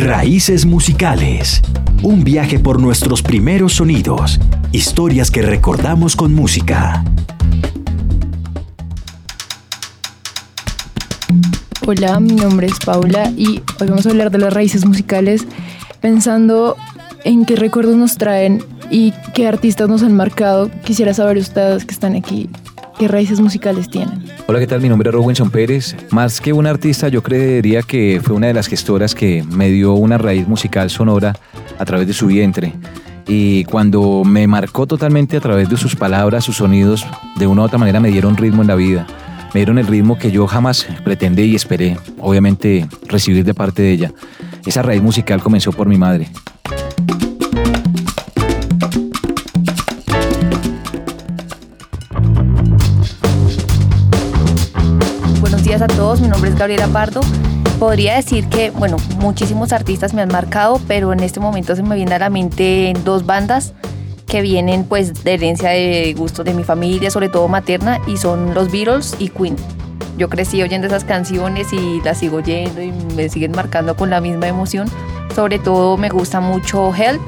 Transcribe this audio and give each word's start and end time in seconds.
Raíces 0.00 0.64
musicales. 0.64 1.60
Un 2.02 2.24
viaje 2.24 2.58
por 2.58 2.80
nuestros 2.80 3.20
primeros 3.20 3.74
sonidos. 3.74 4.40
Historias 4.72 5.30
que 5.30 5.42
recordamos 5.42 6.16
con 6.16 6.32
música. 6.32 7.04
Hola, 11.86 12.18
mi 12.18 12.32
nombre 12.32 12.68
es 12.68 12.78
Paula 12.78 13.30
y 13.36 13.62
hoy 13.78 13.88
vamos 13.88 14.06
a 14.06 14.10
hablar 14.10 14.30
de 14.30 14.38
las 14.38 14.54
raíces 14.54 14.86
musicales 14.86 15.46
pensando 16.00 16.76
en 17.24 17.44
qué 17.44 17.56
recuerdos 17.56 17.96
nos 17.96 18.16
traen 18.16 18.64
y 18.90 19.12
qué 19.34 19.48
artistas 19.48 19.90
nos 19.90 20.02
han 20.02 20.16
marcado. 20.16 20.70
Quisiera 20.82 21.12
saber 21.12 21.36
ustedes 21.36 21.84
que 21.84 21.92
están 21.92 22.16
aquí, 22.16 22.48
qué 22.98 23.06
raíces 23.06 23.38
musicales 23.38 23.90
tienen. 23.90 24.29
Hola, 24.50 24.58
¿qué 24.58 24.66
tal? 24.66 24.80
Mi 24.80 24.88
nombre 24.88 25.08
es 25.08 25.14
Robinson 25.14 25.48
Pérez. 25.48 25.94
Más 26.10 26.40
que 26.40 26.52
un 26.52 26.66
artista, 26.66 27.06
yo 27.06 27.22
creería 27.22 27.82
que 27.82 28.20
fue 28.20 28.34
una 28.34 28.48
de 28.48 28.52
las 28.52 28.66
gestoras 28.66 29.14
que 29.14 29.44
me 29.44 29.70
dio 29.70 29.94
una 29.94 30.18
raíz 30.18 30.48
musical 30.48 30.90
sonora 30.90 31.36
a 31.78 31.84
través 31.84 32.08
de 32.08 32.12
su 32.12 32.26
vientre. 32.26 32.72
Y 33.28 33.62
cuando 33.66 34.24
me 34.24 34.48
marcó 34.48 34.88
totalmente 34.88 35.36
a 35.36 35.40
través 35.40 35.68
de 35.68 35.76
sus 35.76 35.94
palabras, 35.94 36.42
sus 36.42 36.56
sonidos, 36.56 37.06
de 37.36 37.46
una 37.46 37.62
u 37.62 37.64
otra 37.66 37.78
manera 37.78 38.00
me 38.00 38.10
dieron 38.10 38.36
ritmo 38.36 38.62
en 38.62 38.66
la 38.66 38.74
vida. 38.74 39.06
Me 39.54 39.60
dieron 39.60 39.78
el 39.78 39.86
ritmo 39.86 40.18
que 40.18 40.32
yo 40.32 40.48
jamás 40.48 40.84
pretendí 41.04 41.42
y 41.42 41.54
esperé, 41.54 41.96
obviamente, 42.18 42.88
recibir 43.06 43.44
de 43.44 43.54
parte 43.54 43.82
de 43.82 43.92
ella. 43.92 44.12
Esa 44.66 44.82
raíz 44.82 45.00
musical 45.00 45.40
comenzó 45.40 45.70
por 45.70 45.86
mi 45.86 45.96
madre. 45.96 46.28
A 55.72 55.86
todos, 55.86 56.20
mi 56.20 56.26
nombre 56.26 56.50
es 56.50 56.56
Gabriela 56.56 56.88
Pardo. 56.88 57.20
Podría 57.78 58.16
decir 58.16 58.48
que, 58.48 58.70
bueno, 58.70 58.96
muchísimos 59.20 59.72
artistas 59.72 60.12
me 60.12 60.20
han 60.20 60.28
marcado, 60.28 60.80
pero 60.88 61.12
en 61.12 61.20
este 61.20 61.38
momento 61.38 61.76
se 61.76 61.84
me 61.84 61.94
viene 61.94 62.12
a 62.16 62.18
la 62.18 62.28
mente 62.28 62.92
dos 63.04 63.24
bandas 63.24 63.72
que 64.26 64.42
vienen 64.42 64.82
pues 64.82 65.22
de 65.22 65.34
herencia 65.34 65.70
de 65.70 66.12
gustos 66.14 66.44
de 66.44 66.54
mi 66.54 66.64
familia, 66.64 67.08
sobre 67.12 67.28
todo 67.28 67.46
materna, 67.46 68.00
y 68.08 68.16
son 68.16 68.52
los 68.52 68.72
Beatles 68.72 69.14
y 69.20 69.28
Queen. 69.28 69.54
Yo 70.18 70.28
crecí 70.28 70.60
oyendo 70.60 70.88
esas 70.88 71.04
canciones 71.04 71.72
y 71.72 72.00
las 72.02 72.18
sigo 72.18 72.38
oyendo 72.38 72.82
y 72.82 72.90
me 73.14 73.28
siguen 73.28 73.52
marcando 73.52 73.94
con 73.94 74.10
la 74.10 74.20
misma 74.20 74.48
emoción. 74.48 74.88
Sobre 75.36 75.60
todo 75.60 75.96
me 75.96 76.08
gusta 76.08 76.40
mucho 76.40 76.92
Help 76.92 77.22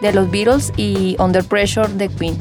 de 0.00 0.12
los 0.12 0.30
Beatles 0.30 0.72
y 0.76 1.16
Under 1.18 1.42
Pressure 1.42 1.88
de 1.88 2.08
Queen. 2.08 2.38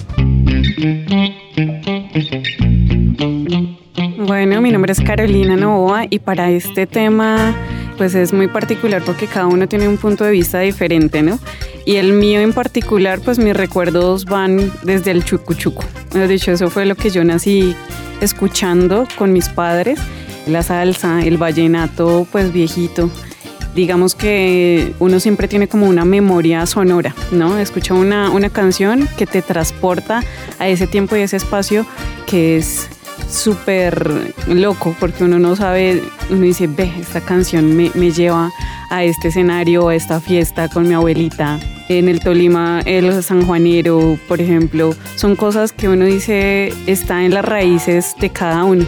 Bueno, 4.32 4.62
mi 4.62 4.72
nombre 4.72 4.94
es 4.94 5.02
Carolina 5.02 5.58
Novoa 5.58 6.06
y 6.10 6.20
para 6.20 6.52
este 6.52 6.88
tema 6.88 7.54
pues 7.98 8.16
es 8.16 8.32
muy 8.32 8.48
particular 8.48 9.04
porque 9.06 9.28
cada 9.28 9.48
uno 9.48 9.68
tiene 9.68 9.90
un 9.90 9.98
punto 9.98 10.24
de 10.24 10.32
vista 10.32 10.62
diferente, 10.62 11.22
¿no? 11.22 11.38
Y 11.86 11.98
el 11.98 12.14
mío 12.14 12.40
en 12.40 12.54
particular, 12.54 13.20
pues 13.20 13.40
mis 13.40 13.54
recuerdos 13.54 14.24
van 14.24 14.72
desde 14.84 15.12
el 15.12 15.26
chucuchuco. 15.26 15.84
De 16.14 16.30
dicho, 16.30 16.50
eso 16.54 16.70
fue 16.70 16.86
lo 16.86 16.96
que 16.96 17.10
yo 17.10 17.26
nací 17.26 17.76
escuchando 18.22 19.06
con 19.18 19.34
mis 19.34 19.50
padres, 19.50 20.00
la 20.48 20.64
salsa, 20.64 21.26
el 21.26 21.36
vallenato, 21.36 22.26
pues 22.32 22.54
viejito. 22.54 23.10
Digamos 23.76 24.16
que 24.16 24.94
uno 25.00 25.20
siempre 25.20 25.50
tiene 25.50 25.68
como 25.68 25.88
una 25.88 26.06
memoria 26.06 26.66
sonora, 26.68 27.14
¿no? 27.34 27.58
Escucha 27.58 27.94
una, 27.96 28.30
una 28.30 28.50
canción 28.50 29.10
que 29.18 29.28
te 29.28 29.42
transporta 29.42 30.24
a 30.58 30.70
ese 30.70 30.88
tiempo 30.88 31.18
y 31.18 31.20
ese 31.20 31.36
espacio 31.36 31.86
que 32.26 32.56
es 32.56 32.88
súper 33.32 34.34
loco 34.48 34.96
porque 35.00 35.24
uno 35.24 35.40
no 35.40 35.56
sabe, 35.56 36.04
uno 36.30 36.42
dice, 36.42 36.68
ve, 36.68 36.92
esta 37.00 37.22
canción 37.22 37.76
me, 37.76 37.92
me, 37.96 38.12
lleva 38.12 38.52
a 38.90 39.04
este 39.04 39.30
escenario, 39.30 39.90
a 39.90 39.96
esta 39.96 40.20
fiesta 40.20 40.68
con 40.70 40.88
mi 40.88 40.94
abuelita. 40.94 41.60
En 41.90 42.08
el 42.08 42.20
Tolima, 42.20 42.82
el 42.86 43.24
sanjuanero, 43.24 44.18
por 44.28 44.40
ejemplo, 44.40 44.96
son 45.16 45.36
cosas 45.36 45.74
que 45.74 45.90
uno 45.90 46.06
dice 46.06 46.74
está 46.88 47.26
en 47.26 47.34
las 47.34 47.44
raíces 47.44 48.16
de 48.20 48.30
cada 48.30 48.64
uno 48.64 48.86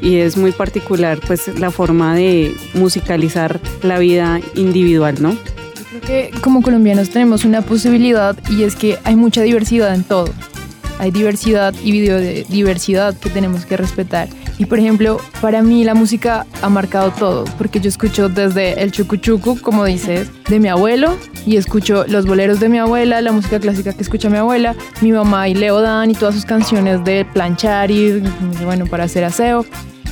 y 0.00 0.16
es 0.16 0.36
muy 0.36 0.52
particular 0.52 1.18
pues 1.26 1.48
la 1.58 1.70
forma 1.70 2.14
de 2.14 2.54
musicalizar 2.74 3.60
la 3.82 3.98
vida 3.98 4.40
individual, 4.54 5.16
¿no? 5.20 5.32
Yo 5.32 5.84
creo 5.90 6.00
que 6.00 6.30
como 6.40 6.62
colombianos 6.62 7.10
tenemos 7.10 7.44
una 7.44 7.62
posibilidad 7.62 8.36
y 8.50 8.62
es 8.62 8.76
que 8.76 8.98
hay 9.04 9.16
mucha 9.16 9.42
diversidad 9.42 9.94
en 9.94 10.04
todo 10.04 10.32
hay 10.98 11.10
diversidad 11.10 11.74
y 11.82 11.92
videodiversidad 11.92 13.16
que 13.16 13.30
tenemos 13.30 13.66
que 13.66 13.76
respetar. 13.76 14.28
Y 14.58 14.64
por 14.64 14.78
ejemplo, 14.78 15.20
para 15.40 15.62
mí 15.62 15.84
la 15.84 15.94
música 15.94 16.46
ha 16.62 16.68
marcado 16.68 17.10
todo, 17.10 17.44
porque 17.58 17.80
yo 17.80 17.88
escucho 17.88 18.28
desde 18.28 18.82
el 18.82 18.90
chucu 18.90 19.60
como 19.60 19.84
dices, 19.84 20.30
de 20.48 20.60
mi 20.60 20.68
abuelo, 20.68 21.16
y 21.44 21.56
escucho 21.56 22.04
los 22.08 22.26
boleros 22.26 22.58
de 22.58 22.68
mi 22.68 22.78
abuela, 22.78 23.20
la 23.20 23.32
música 23.32 23.60
clásica 23.60 23.92
que 23.92 24.02
escucha 24.02 24.30
mi 24.30 24.38
abuela, 24.38 24.74
mi 25.00 25.12
mamá 25.12 25.48
y 25.48 25.54
Leo 25.54 25.80
Dan 25.80 26.10
y 26.10 26.14
todas 26.14 26.34
sus 26.34 26.44
canciones 26.44 27.04
de 27.04 27.24
planchar 27.24 27.90
y, 27.90 28.22
bueno, 28.64 28.86
para 28.86 29.04
hacer 29.04 29.24
aseo, 29.24 29.66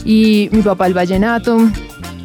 y 0.05 0.49
mi 0.53 0.61
papá 0.61 0.87
el 0.87 0.95
vallenato, 0.95 1.59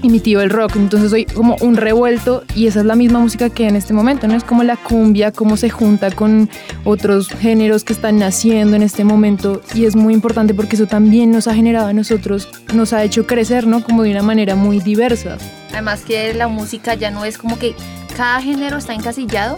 y 0.02 0.10
mi 0.10 0.20
tío 0.20 0.42
el 0.42 0.50
rock. 0.50 0.76
Entonces 0.76 1.10
soy 1.12 1.26
como 1.26 1.56
un 1.62 1.78
revuelto 1.78 2.44
y 2.56 2.68
esa 2.68 2.80
es 2.82 2.86
la 2.86 2.96
misma 2.96 3.20
música 3.20 3.50
que 3.50 3.68
en 3.68 3.76
este 3.76 3.94
momento, 3.94 4.28
¿no? 4.28 4.36
Es 4.36 4.44
como 4.44 4.64
la 4.64 4.78
cumbia, 4.78 5.32
cómo 5.32 5.58
se 5.58 5.70
junta 5.70 6.12
con 6.12 6.50
otros 6.84 7.30
géneros 7.30 7.84
que 7.84 7.94
están 7.94 8.20
naciendo 8.20 8.76
en 8.76 8.84
este 8.84 9.04
momento 9.04 9.62
y 9.74 9.86
es 9.86 9.96
muy 9.96 10.14
importante 10.14 10.54
porque 10.54 10.76
eso 10.76 10.88
también 10.88 11.32
nos 11.32 11.48
ha 11.48 11.54
generado 11.54 11.88
a 11.88 11.94
nosotros, 11.94 12.50
nos 12.74 12.94
ha 12.94 13.04
hecho 13.04 13.26
crecer, 13.26 13.68
¿no? 13.68 13.84
Como 13.84 14.04
de 14.04 14.12
una 14.12 14.24
manera 14.24 14.56
muy 14.56 14.80
diversa. 14.80 15.38
Además 15.72 16.02
que 16.02 16.34
la 16.34 16.48
música 16.48 16.94
ya 16.96 17.12
no 17.12 17.26
es 17.26 17.38
como 17.38 17.60
que 17.60 17.76
cada 18.18 18.42
género 18.42 18.78
está 18.78 18.94
encasillado, 18.94 19.58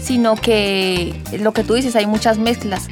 sino 0.00 0.36
que 0.36 1.14
lo 1.40 1.52
que 1.52 1.64
tú 1.64 1.74
dices, 1.74 1.96
hay 1.96 2.06
muchas 2.06 2.38
mezclas 2.38 2.88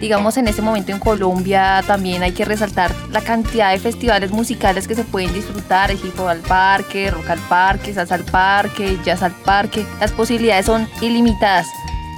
digamos 0.00 0.36
en 0.36 0.48
este 0.48 0.62
momento 0.62 0.92
en 0.92 0.98
Colombia 0.98 1.82
también 1.86 2.22
hay 2.22 2.32
que 2.32 2.44
resaltar 2.44 2.94
la 3.10 3.20
cantidad 3.20 3.72
de 3.72 3.78
festivales 3.78 4.30
musicales 4.30 4.86
que 4.86 4.94
se 4.94 5.04
pueden 5.04 5.32
disfrutar, 5.32 5.90
el 5.90 5.98
hip 5.98 6.18
al 6.20 6.40
parque, 6.40 7.10
rock 7.10 7.30
al 7.30 7.40
parque, 7.48 7.94
salsa 7.94 8.14
al 8.14 8.24
parque, 8.24 8.98
jazz 9.04 9.22
al 9.22 9.32
parque, 9.32 9.84
las 10.00 10.12
posibilidades 10.12 10.66
son 10.66 10.88
ilimitadas 11.00 11.66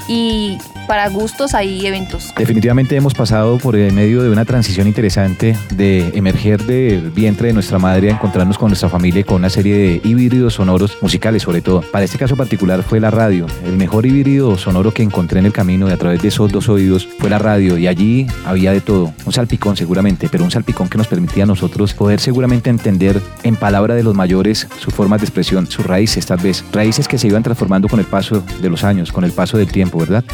y 0.09 0.59
para 0.91 1.09
gustos 1.09 1.55
hay 1.55 1.87
eventos. 1.87 2.35
Definitivamente 2.37 2.97
hemos 2.97 3.15
pasado 3.15 3.59
por 3.59 3.77
el 3.77 3.93
medio 3.93 4.25
de 4.25 4.29
una 4.29 4.45
transición 4.45 4.89
interesante 4.89 5.57
de 5.77 6.11
emerger 6.15 6.65
del 6.65 7.13
vientre 7.13 7.47
de 7.47 7.55
nuestra 7.55 7.79
madre 7.79 8.11
a 8.11 8.15
encontrarnos 8.15 8.59
con 8.59 8.71
nuestra 8.71 8.89
familia 8.89 9.23
con 9.23 9.37
una 9.37 9.51
serie 9.51 9.77
de 9.77 10.01
híbridos 10.03 10.55
sonoros 10.55 10.99
musicales 11.01 11.45
sobre 11.45 11.61
todo. 11.61 11.83
Para 11.93 12.05
este 12.05 12.19
caso 12.19 12.35
particular 12.37 12.83
fue 12.83 12.99
la 12.99 13.13
radio. 13.13 13.47
El 13.65 13.77
mejor 13.77 14.05
híbrido 14.05 14.59
sonoro 14.59 14.93
que 14.93 15.05
encontré 15.05 15.39
en 15.39 15.47
el 15.47 15.53
camino 15.53 15.89
y 15.89 15.93
a 15.93 15.97
través 15.97 16.23
de 16.23 16.27
esos 16.27 16.51
dos 16.51 16.69
oídos 16.69 17.09
fue 17.21 17.31
la 17.31 17.39
radio 17.39 17.79
y 17.79 17.87
allí 17.87 18.27
había 18.45 18.73
de 18.73 18.81
todo. 18.81 19.13
Un 19.25 19.33
salpicón 19.33 19.77
seguramente, 19.77 20.29
pero 20.29 20.43
un 20.43 20.51
salpicón 20.51 20.89
que 20.89 20.99
nos 20.99 21.07
permitía 21.07 21.45
a 21.45 21.47
nosotros 21.47 21.95
poder 21.95 22.19
seguramente 22.19 22.69
entender 22.69 23.23
en 23.45 23.55
palabra 23.55 23.95
de 23.95 24.03
los 24.03 24.17
mayores 24.17 24.67
sus 24.81 24.93
formas 24.93 25.21
de 25.21 25.27
expresión, 25.27 25.69
sus 25.69 25.87
raíces 25.87 26.27
tal 26.27 26.41
vez. 26.41 26.65
Raíces 26.73 27.07
que 27.07 27.17
se 27.17 27.29
iban 27.29 27.45
transformando 27.45 27.87
con 27.87 28.01
el 28.01 28.07
paso 28.07 28.43
de 28.61 28.69
los 28.69 28.83
años, 28.83 29.13
con 29.13 29.23
el 29.23 29.31
paso 29.31 29.57
del 29.57 29.71
tiempo, 29.71 29.97
¿verdad? 30.01 30.25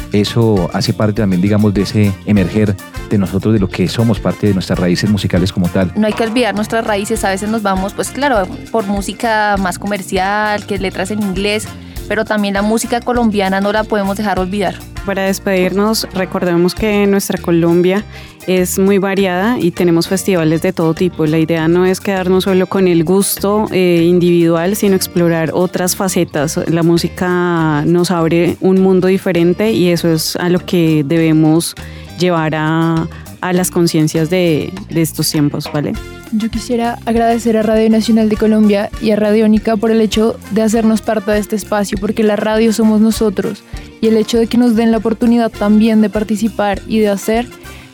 Hace 0.73 0.93
parte 0.93 1.21
también, 1.21 1.41
digamos, 1.41 1.73
de 1.73 1.81
ese 1.81 2.13
emerger 2.25 2.75
de 3.09 3.17
nosotros, 3.17 3.53
de 3.53 3.59
lo 3.59 3.69
que 3.69 3.87
somos, 3.87 4.19
parte 4.19 4.47
de 4.47 4.53
nuestras 4.53 4.79
raíces 4.79 5.09
musicales 5.09 5.51
como 5.51 5.67
tal. 5.67 5.91
No 5.95 6.07
hay 6.07 6.13
que 6.13 6.23
olvidar 6.23 6.55
nuestras 6.55 6.85
raíces, 6.85 7.23
a 7.23 7.29
veces 7.29 7.49
nos 7.49 7.63
vamos, 7.63 7.93
pues 7.93 8.09
claro, 8.09 8.47
por 8.71 8.85
música 8.85 9.55
más 9.59 9.79
comercial, 9.79 10.65
que 10.65 10.77
letras 10.77 11.11
en 11.11 11.21
inglés, 11.21 11.67
pero 12.07 12.25
también 12.25 12.53
la 12.53 12.61
música 12.61 13.01
colombiana 13.01 13.61
no 13.61 13.71
la 13.71 13.83
podemos 13.83 14.17
dejar 14.17 14.39
olvidar. 14.39 14.75
Para 15.07 15.23
despedirnos, 15.23 16.05
recordemos 16.13 16.75
que 16.75 17.07
nuestra 17.07 17.37
Colombia 17.37 18.03
es 18.45 18.77
muy 18.77 18.97
variada 18.97 19.57
y 19.57 19.71
tenemos 19.71 20.09
festivales 20.09 20.61
de 20.61 20.73
todo 20.73 20.93
tipo. 20.93 21.25
La 21.25 21.39
idea 21.39 21.69
no 21.69 21.85
es 21.85 22.01
quedarnos 22.01 22.43
solo 22.43 22.67
con 22.67 22.89
el 22.89 23.05
gusto 23.05 23.67
eh, 23.71 24.03
individual, 24.05 24.75
sino 24.75 24.97
explorar 24.97 25.51
otras 25.53 25.95
facetas. 25.95 26.59
La 26.67 26.83
música 26.83 27.85
nos 27.85 28.11
abre 28.11 28.57
un 28.59 28.81
mundo 28.81 29.07
diferente 29.07 29.71
y 29.71 29.87
eso 29.91 30.11
es 30.11 30.35
a 30.35 30.49
lo 30.49 30.59
que 30.59 31.05
debemos 31.07 31.73
llevar 32.19 32.55
a, 32.55 33.07
a 33.39 33.53
las 33.53 33.71
conciencias 33.71 34.29
de, 34.29 34.73
de 34.89 35.01
estos 35.01 35.31
tiempos, 35.31 35.69
¿vale? 35.73 35.93
Yo 36.33 36.49
quisiera 36.49 36.99
agradecer 37.05 37.55
a 37.55 37.63
Radio 37.63 37.89
Nacional 37.89 38.27
de 38.27 38.35
Colombia 38.35 38.89
y 39.01 39.11
a 39.11 39.15
Radiónica 39.15 39.77
por 39.77 39.89
el 39.89 40.01
hecho 40.01 40.37
de 40.51 40.63
hacernos 40.63 41.01
parte 41.01 41.31
de 41.31 41.39
este 41.39 41.55
espacio, 41.55 41.97
porque 41.97 42.23
la 42.23 42.35
radio 42.35 42.73
somos 42.73 42.99
nosotros 42.99 43.63
y 44.01 44.07
el 44.07 44.17
hecho 44.17 44.37
de 44.37 44.47
que 44.47 44.57
nos 44.57 44.75
den 44.75 44.91
la 44.91 44.97
oportunidad 44.97 45.51
también 45.51 46.01
de 46.01 46.09
participar 46.09 46.81
y 46.87 46.99
de 46.99 47.09
hacer 47.09 47.47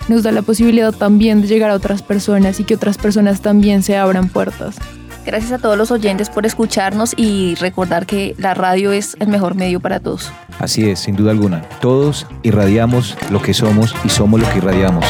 nos 0.08 0.24
da 0.24 0.32
la 0.32 0.42
posibilidad 0.42 0.92
también 0.92 1.42
de 1.42 1.48
llegar 1.48 1.70
a 1.72 1.76
otras 1.76 2.02
personas 2.02 2.60
y 2.60 2.64
que 2.64 2.76
otras 2.76 2.98
personas 2.98 3.42
también 3.42 3.84
se 3.84 3.98
abran 3.98 4.30
puertas. 4.30 4.76
Gracias 5.26 5.54
a 5.54 5.58
todos 5.58 5.78
los 5.78 5.90
oyentes 5.92 6.30
por 6.30 6.46
escucharnos 6.46 7.14
y 7.16 7.56
recordar 7.56 8.06
que 8.06 8.36
la 8.38 8.54
radio 8.54 8.92
es 8.92 9.16
el 9.20 9.30
mejor 9.30 9.56
medio 9.56 9.80
para 9.80 10.02
todos. 10.02 10.30
Así 10.60 10.90
es, 10.90 11.00
sin 11.00 11.16
duda 11.16 11.32
alguna. 11.32 11.62
Todos 11.80 12.28
irradiamos 12.44 13.18
lo 13.32 13.42
que 13.42 13.54
somos 13.54 13.96
y 14.04 14.10
somos 14.10 14.42
lo 14.42 14.50
que 14.50 14.58
irradiamos. 14.58 15.06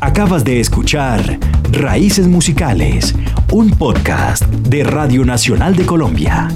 Acabas 0.00 0.44
de 0.44 0.58
escuchar 0.58 1.38
Raíces 1.70 2.26
Musicales, 2.26 3.14
un 3.52 3.70
podcast 3.70 4.42
de 4.44 4.82
Radio 4.82 5.24
Nacional 5.24 5.76
de 5.76 5.86
Colombia. 5.86 6.48